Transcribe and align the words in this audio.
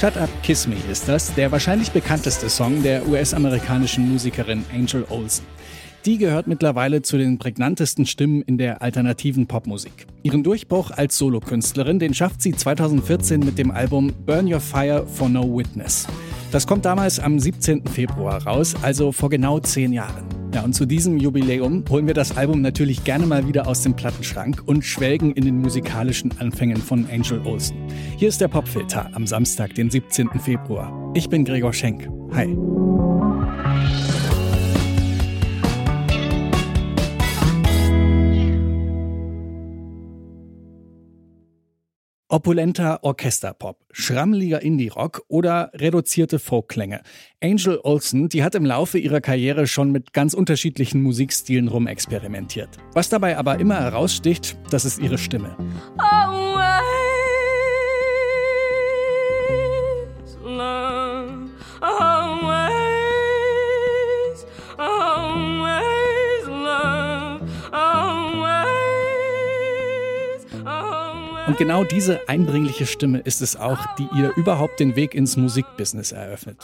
Shut 0.00 0.16
Up 0.16 0.30
Kiss 0.42 0.66
Me 0.66 0.76
ist 0.90 1.08
das, 1.10 1.34
der 1.34 1.52
wahrscheinlich 1.52 1.90
bekannteste 1.90 2.48
Song 2.48 2.82
der 2.82 3.06
US-amerikanischen 3.06 4.10
Musikerin 4.10 4.64
Angel 4.74 5.04
Olsen. 5.10 5.44
Die 6.06 6.16
gehört 6.16 6.46
mittlerweile 6.46 7.02
zu 7.02 7.18
den 7.18 7.36
prägnantesten 7.36 8.06
Stimmen 8.06 8.40
in 8.40 8.56
der 8.56 8.80
alternativen 8.80 9.46
Popmusik. 9.46 10.06
Ihren 10.22 10.42
Durchbruch 10.42 10.90
als 10.90 11.18
Solokünstlerin, 11.18 11.98
den 11.98 12.14
schafft 12.14 12.40
sie 12.40 12.52
2014 12.52 13.40
mit 13.40 13.58
dem 13.58 13.70
Album 13.70 14.10
Burn 14.24 14.50
Your 14.50 14.60
Fire 14.60 15.06
for 15.06 15.28
No 15.28 15.42
Witness. 15.58 16.06
Das 16.50 16.66
kommt 16.66 16.86
damals 16.86 17.20
am 17.20 17.38
17. 17.38 17.86
Februar 17.86 18.42
raus, 18.46 18.74
also 18.80 19.12
vor 19.12 19.28
genau 19.28 19.60
zehn 19.60 19.92
Jahren. 19.92 20.39
Ja, 20.52 20.62
und 20.62 20.74
zu 20.74 20.84
diesem 20.84 21.16
Jubiläum 21.16 21.84
holen 21.88 22.08
wir 22.08 22.14
das 22.14 22.36
Album 22.36 22.60
natürlich 22.60 23.04
gerne 23.04 23.24
mal 23.24 23.46
wieder 23.46 23.68
aus 23.68 23.82
dem 23.82 23.94
Plattenschrank 23.94 24.62
und 24.66 24.84
schwelgen 24.84 25.32
in 25.32 25.44
den 25.44 25.58
musikalischen 25.58 26.32
Anfängen 26.38 26.78
von 26.78 27.06
Angel 27.10 27.40
Olsen. 27.46 27.76
Hier 28.16 28.28
ist 28.28 28.40
der 28.40 28.48
Popfilter 28.48 29.10
am 29.12 29.28
Samstag, 29.28 29.74
den 29.74 29.90
17. 29.90 30.28
Februar. 30.40 31.12
Ich 31.14 31.28
bin 31.28 31.44
Gregor 31.44 31.72
Schenk. 31.72 32.08
Hi. 32.32 32.56
Opulenter 42.32 43.02
Orchesterpop, 43.02 43.76
schrammeliger 43.90 44.62
Indie-Rock 44.62 45.24
oder 45.26 45.72
reduzierte 45.74 46.38
Folkklänge. 46.38 47.00
Angel 47.42 47.80
Olsen, 47.82 48.28
die 48.28 48.44
hat 48.44 48.54
im 48.54 48.64
Laufe 48.64 48.98
ihrer 48.98 49.20
Karriere 49.20 49.66
schon 49.66 49.90
mit 49.90 50.12
ganz 50.12 50.32
unterschiedlichen 50.32 51.02
Musikstilen 51.02 51.66
rumexperimentiert. 51.66 52.68
Was 52.92 53.08
dabei 53.08 53.36
aber 53.36 53.58
immer 53.58 53.80
heraussticht, 53.80 54.56
das 54.70 54.84
ist 54.84 55.00
ihre 55.00 55.18
Stimme. 55.18 55.56
Oh, 55.98 56.29
Und 71.50 71.56
genau 71.56 71.82
diese 71.82 72.28
eindringliche 72.28 72.86
Stimme 72.86 73.18
ist 73.18 73.42
es 73.42 73.56
auch, 73.56 73.84
die 73.96 74.06
ihr 74.16 74.32
überhaupt 74.36 74.78
den 74.78 74.94
Weg 74.94 75.16
ins 75.16 75.36
Musikbusiness 75.36 76.12
eröffnet. 76.12 76.58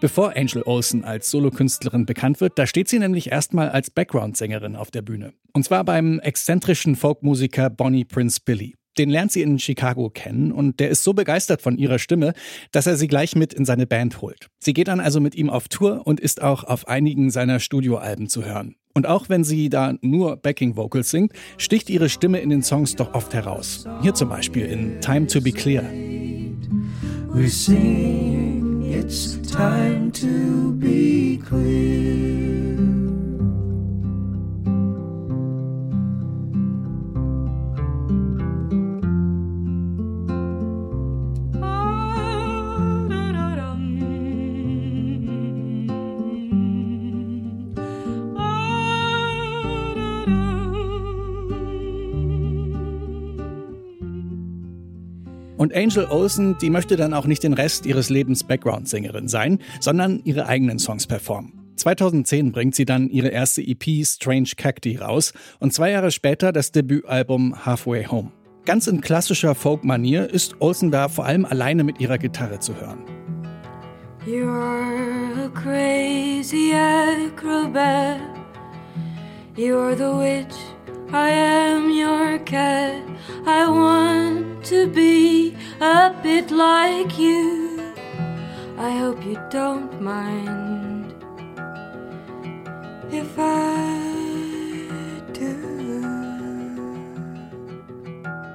Bevor 0.00 0.34
Angel 0.34 0.62
Olsen 0.62 1.04
als 1.04 1.30
Solokünstlerin 1.30 2.06
bekannt 2.06 2.40
wird, 2.40 2.58
da 2.58 2.66
steht 2.66 2.88
sie 2.88 2.98
nämlich 2.98 3.30
erstmal 3.30 3.68
als 3.68 3.90
Background-Sängerin 3.90 4.76
auf 4.76 4.90
der 4.90 5.02
Bühne. 5.02 5.34
Und 5.52 5.66
zwar 5.66 5.84
beim 5.84 6.20
exzentrischen 6.20 6.96
Folkmusiker 6.96 7.68
Bonnie 7.68 8.06
Prince 8.06 8.40
Billy. 8.42 8.76
Den 8.96 9.10
lernt 9.10 9.30
sie 9.30 9.42
in 9.42 9.58
Chicago 9.58 10.08
kennen 10.08 10.52
und 10.52 10.80
der 10.80 10.88
ist 10.88 11.04
so 11.04 11.12
begeistert 11.12 11.60
von 11.60 11.76
ihrer 11.76 11.98
Stimme, 11.98 12.32
dass 12.72 12.86
er 12.86 12.96
sie 12.96 13.08
gleich 13.08 13.36
mit 13.36 13.52
in 13.52 13.66
seine 13.66 13.86
Band 13.86 14.22
holt. 14.22 14.46
Sie 14.58 14.72
geht 14.72 14.88
dann 14.88 15.00
also 15.00 15.20
mit 15.20 15.34
ihm 15.34 15.50
auf 15.50 15.68
Tour 15.68 16.06
und 16.06 16.18
ist 16.18 16.40
auch 16.40 16.64
auf 16.64 16.88
einigen 16.88 17.30
seiner 17.30 17.60
Studioalben 17.60 18.30
zu 18.30 18.42
hören. 18.46 18.76
Und 18.94 19.06
auch 19.06 19.28
wenn 19.28 19.44
sie 19.44 19.68
da 19.68 19.94
nur 20.02 20.36
Backing 20.36 20.76
Vocals 20.76 21.10
singt, 21.10 21.32
sticht 21.58 21.90
ihre 21.90 22.08
Stimme 22.08 22.40
in 22.40 22.50
den 22.50 22.62
Songs 22.62 22.96
doch 22.96 23.14
oft 23.14 23.32
heraus. 23.34 23.86
Hier 24.02 24.14
zum 24.14 24.28
Beispiel 24.28 24.66
in 24.66 25.00
Time 25.00 25.26
to 25.26 25.40
Be 25.40 25.52
Clear. 25.52 25.84
We 27.32 27.48
sing, 27.48 28.82
it's 28.82 29.38
time 29.42 30.10
to 30.12 30.72
be 30.72 31.38
clear. 31.38 32.49
Und 55.60 55.76
Angel 55.76 56.06
Olsen, 56.06 56.56
die 56.56 56.70
möchte 56.70 56.96
dann 56.96 57.12
auch 57.12 57.26
nicht 57.26 57.42
den 57.42 57.52
Rest 57.52 57.84
ihres 57.84 58.08
Lebens 58.08 58.44
Background-Sängerin 58.44 59.28
sein, 59.28 59.58
sondern 59.78 60.22
ihre 60.24 60.46
eigenen 60.46 60.78
Songs 60.78 61.06
performen. 61.06 61.52
2010 61.76 62.50
bringt 62.50 62.74
sie 62.74 62.86
dann 62.86 63.10
ihre 63.10 63.28
erste 63.28 63.60
EP 63.60 64.06
Strange 64.06 64.52
Cacti 64.56 64.96
raus 64.96 65.34
und 65.58 65.74
zwei 65.74 65.90
Jahre 65.90 66.12
später 66.12 66.52
das 66.52 66.72
Debütalbum 66.72 67.66
Halfway 67.66 68.06
Home. 68.06 68.32
Ganz 68.64 68.86
in 68.86 69.02
klassischer 69.02 69.54
Folk-Manier 69.54 70.30
ist 70.30 70.62
Olsen 70.62 70.90
da 70.90 71.10
vor 71.10 71.26
allem 71.26 71.44
alleine 71.44 71.84
mit 71.84 72.00
ihrer 72.00 72.16
Gitarre 72.16 72.60
zu 72.60 72.74
hören. 72.80 73.04
You're 74.26 75.44
a 75.44 75.50
crazy 75.50 76.72
acrobat. 76.72 78.22
You're 79.58 79.94
the 79.94 80.04
witch. 80.04 80.56
I 81.12 81.28
am 81.28 81.90
your 81.90 82.38
cat. 82.46 83.02
I 83.44 83.66
want 83.66 84.29
to 84.64 84.86
be 84.88 85.54
a 85.80 86.12
bit 86.22 86.50
like 86.50 87.18
you. 87.18 87.80
I 88.78 88.98
hope 88.98 89.24
you 89.24 89.36
don't 89.50 90.00
mind 90.00 91.14
if 93.10 93.38
I 93.38 95.22
do. 95.32 95.70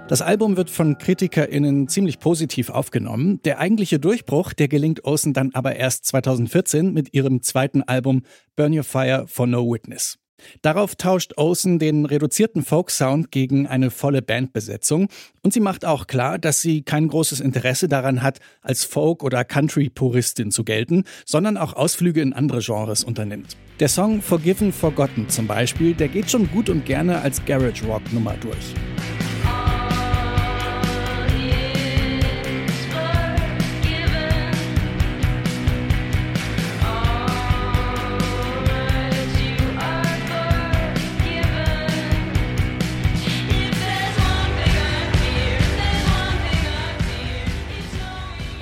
Das 0.08 0.22
Album 0.22 0.56
wird 0.56 0.70
von 0.70 0.98
KritikerInnen 0.98 1.88
ziemlich 1.88 2.20
positiv 2.20 2.70
aufgenommen. 2.70 3.42
Der 3.44 3.60
eigentliche 3.60 4.00
Durchbruch, 4.00 4.54
der 4.54 4.68
gelingt 4.68 5.04
Olsen 5.04 5.34
dann 5.34 5.52
aber 5.54 5.76
erst 5.76 6.06
2014 6.06 6.94
mit 6.94 7.14
ihrem 7.14 7.42
zweiten 7.42 7.82
Album 7.82 8.22
Burn 8.56 8.78
Your 8.78 8.84
Fire 8.84 9.26
for 9.28 9.48
No 9.48 9.72
Witness. 9.72 10.20
Darauf 10.62 10.96
tauscht 10.96 11.34
Olsen 11.38 11.79
den 11.79 12.06
reduzierten 12.06 12.63
Folk-Sound 12.63 13.31
gegen 13.31 13.68
eine 13.68 13.91
volle 13.91 14.22
Bandbesetzung 14.22 15.07
und 15.41 15.53
sie 15.53 15.59
macht 15.59 15.85
auch 15.85 16.07
klar, 16.07 16.38
dass 16.38 16.62
sie 16.62 16.81
kein 16.81 17.07
großes 17.07 17.40
Interesse 17.40 17.88
daran 17.88 18.22
hat, 18.22 18.40
als 18.62 18.84
Folk- 18.84 19.23
oder 19.23 19.44
Country-Puristin 19.44 20.51
zu 20.51 20.63
gelten, 20.63 21.03
sondern 21.25 21.57
auch 21.57 21.73
Ausflüge 21.73 22.22
in 22.22 22.34
andere 22.34 22.59
Genres 22.59 23.03
unternimmt. 23.03 23.56
Der 23.79 23.90
Song 23.90 24.22
Forgiven 24.22 24.72
Forgotten 24.72 25.29
zum 25.29 25.47
Beispiel, 25.47 25.94
der 25.94 26.07
geht 26.07 26.31
schon 26.31 26.50
gut 26.52 26.69
und 26.69 26.85
gerne 26.85 27.22
als 27.22 27.44
Garage-Rock-Nummer 27.46 28.35
durch. 28.41 28.73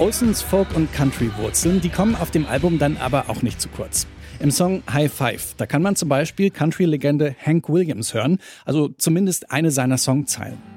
Olsons 0.03 0.41
Folk- 0.41 0.75
und 0.75 0.91
Country-Wurzeln, 0.91 1.79
die 1.79 1.87
kommen 1.87 2.15
auf 2.17 2.29
dem 2.29 2.45
Album 2.45 2.77
dann 2.77 2.97
aber 2.97 3.29
auch 3.29 3.41
nicht 3.41 3.61
zu 3.61 3.69
kurz. 3.69 4.05
Im 4.41 4.51
Song 4.51 4.83
High 4.91 5.09
Five, 5.09 5.53
da 5.55 5.65
kann 5.65 5.81
man 5.81 5.95
zum 5.95 6.09
Beispiel 6.09 6.49
Country-Legende 6.49 7.33
Hank 7.41 7.69
Williams 7.69 8.13
hören, 8.13 8.39
also 8.65 8.89
zumindest 8.89 9.49
eine 9.49 9.71
seiner 9.71 9.97
Songzeilen. 9.97 10.72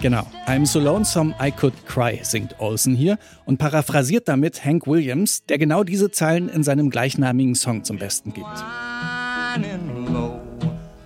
Genau. 0.00 0.26
I'm 0.46 0.64
so 0.64 0.80
lonesome 0.80 1.34
I 1.38 1.50
could 1.50 1.74
cry, 1.86 2.20
singt 2.22 2.58
Olsen 2.58 2.94
hier 2.94 3.18
und 3.44 3.58
paraphrasiert 3.58 4.28
damit 4.28 4.64
Hank 4.64 4.86
Williams, 4.86 5.44
der 5.44 5.58
genau 5.58 5.84
diese 5.84 6.10
Zeilen 6.10 6.48
in 6.48 6.62
seinem 6.62 6.88
gleichnamigen 6.88 7.54
Song 7.54 7.84
zum 7.84 7.98
Besten 7.98 8.32
gibt. 8.32 8.46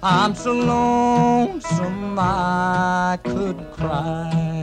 I'm 0.03 0.35
so 0.35 0.53
lonesome 0.53 2.19
I 2.19 3.17
could 3.25 3.57
cry. 3.73 4.54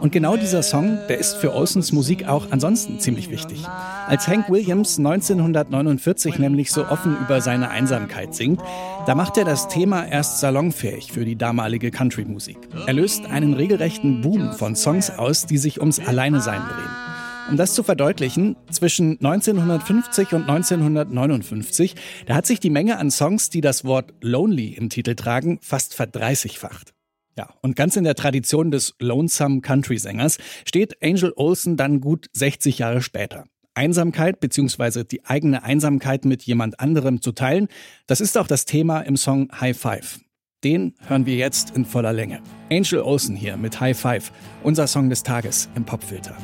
Und 0.00 0.12
genau 0.12 0.36
dieser 0.36 0.62
Song, 0.62 0.98
der 1.08 1.18
ist 1.18 1.36
für 1.36 1.54
Olsons 1.54 1.92
Musik 1.92 2.28
auch 2.28 2.50
ansonsten 2.50 3.00
ziemlich 3.00 3.30
wichtig. 3.30 3.64
Als 4.06 4.28
Hank 4.28 4.48
Williams 4.50 4.98
1949 4.98 6.38
nämlich 6.38 6.70
so 6.72 6.86
offen 6.86 7.16
über 7.20 7.40
seine 7.40 7.70
Einsamkeit 7.70 8.34
singt, 8.34 8.60
da 9.06 9.14
macht 9.14 9.36
er 9.36 9.44
das 9.44 9.68
Thema 9.68 10.04
erst 10.06 10.40
salonfähig 10.40 11.12
für 11.12 11.24
die 11.24 11.36
damalige 11.36 11.90
Country-Musik. 11.90 12.58
Er 12.86 12.92
löst 12.92 13.26
einen 13.26 13.54
regelrechten 13.54 14.20
Boom 14.20 14.52
von 14.52 14.76
Songs 14.76 15.10
aus, 15.10 15.46
die 15.46 15.58
sich 15.58 15.80
ums 15.80 16.00
Alleinesein 16.00 16.60
drehen. 16.60 17.06
Um 17.48 17.56
das 17.56 17.74
zu 17.74 17.84
verdeutlichen, 17.84 18.56
zwischen 18.72 19.12
1950 19.22 20.32
und 20.32 20.48
1959, 20.48 21.94
da 22.26 22.34
hat 22.34 22.46
sich 22.46 22.58
die 22.58 22.70
Menge 22.70 22.98
an 22.98 23.12
Songs, 23.12 23.50
die 23.50 23.60
das 23.60 23.84
Wort 23.84 24.12
Lonely 24.20 24.74
im 24.74 24.88
Titel 24.88 25.14
tragen, 25.14 25.60
fast 25.62 25.94
verdreißigfacht. 25.94 26.95
Ja, 27.38 27.50
und 27.60 27.76
ganz 27.76 27.96
in 27.96 28.04
der 28.04 28.14
Tradition 28.14 28.70
des 28.70 28.94
Lonesome 28.98 29.60
Country 29.60 29.98
Sängers 29.98 30.38
steht 30.64 31.02
Angel 31.02 31.32
Olsen 31.36 31.76
dann 31.76 32.00
gut 32.00 32.28
60 32.32 32.78
Jahre 32.78 33.02
später. 33.02 33.44
Einsamkeit 33.74 34.40
bzw. 34.40 35.04
die 35.04 35.24
eigene 35.26 35.62
Einsamkeit 35.62 36.24
mit 36.24 36.42
jemand 36.42 36.80
anderem 36.80 37.20
zu 37.20 37.32
teilen. 37.32 37.68
Das 38.06 38.22
ist 38.22 38.38
auch 38.38 38.46
das 38.46 38.64
Thema 38.64 39.00
im 39.00 39.18
Song 39.18 39.50
High 39.60 39.76
Five. 39.76 40.20
Den 40.64 40.94
hören 41.06 41.26
wir 41.26 41.36
jetzt 41.36 41.76
in 41.76 41.84
voller 41.84 42.14
Länge. 42.14 42.40
Angel 42.70 43.00
Olsen 43.02 43.36
hier 43.36 43.58
mit 43.58 43.78
High 43.78 43.98
Five, 43.98 44.32
unser 44.62 44.86
Song 44.86 45.10
des 45.10 45.22
Tages 45.22 45.68
im 45.74 45.84
Popfilter. 45.84 46.36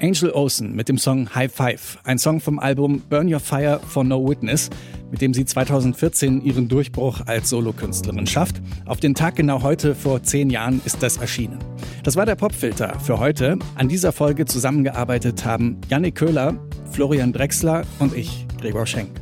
Angel 0.00 0.30
Olsen 0.30 0.74
mit 0.74 0.88
dem 0.88 0.98
Song 0.98 1.34
High 1.34 1.52
Five, 1.52 1.98
ein 2.04 2.18
Song 2.18 2.40
vom 2.40 2.58
Album 2.58 3.02
Burn 3.08 3.32
Your 3.32 3.40
Fire 3.40 3.80
for 3.86 4.04
No 4.04 4.28
Witness, 4.28 4.70
mit 5.10 5.20
dem 5.20 5.34
sie 5.34 5.44
2014 5.44 6.42
ihren 6.42 6.68
Durchbruch 6.68 7.20
als 7.26 7.50
Solokünstlerin 7.50 8.26
schafft. 8.26 8.60
Auf 8.86 9.00
den 9.00 9.14
Tag 9.14 9.36
genau 9.36 9.62
heute 9.62 9.94
vor 9.94 10.22
zehn 10.22 10.50
Jahren 10.50 10.80
ist 10.84 11.02
das 11.02 11.16
erschienen. 11.16 11.58
Das 12.04 12.16
war 12.16 12.26
der 12.26 12.36
Popfilter 12.36 12.98
für 13.00 13.18
heute. 13.18 13.58
An 13.74 13.88
dieser 13.88 14.12
Folge 14.12 14.44
zusammengearbeitet 14.44 15.44
haben 15.44 15.80
Yannick 15.88 16.16
Köhler, 16.16 16.54
Florian 16.92 17.32
Drexler 17.32 17.82
und 17.98 18.16
ich, 18.16 18.46
Gregor 18.60 18.86
Schenk. 18.86 19.20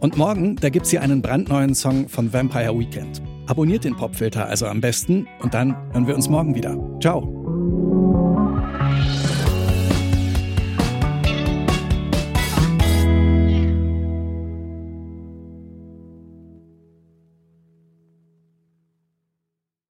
Und 0.00 0.16
morgen, 0.16 0.56
da 0.56 0.68
gibt's 0.68 0.90
hier 0.90 1.02
einen 1.02 1.22
brandneuen 1.22 1.74
Song 1.74 2.08
von 2.08 2.32
Vampire 2.32 2.78
Weekend. 2.78 3.22
Abonniert 3.46 3.84
den 3.84 3.96
Popfilter 3.96 4.46
also 4.46 4.66
am 4.66 4.80
besten 4.80 5.26
und 5.40 5.54
dann 5.54 5.74
hören 5.92 6.06
wir 6.06 6.14
uns 6.14 6.28
morgen 6.28 6.54
wieder. 6.54 6.76
Ciao! 7.00 7.37